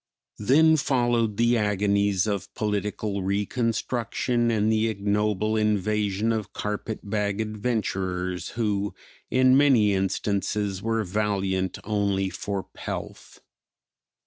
[0.39, 8.49] Then followed the agonies of political reconstruction and the ignoble invasion of carpet bag adventurers
[8.57, 8.95] who,
[9.29, 13.41] in many instances, were valiant only for pelf.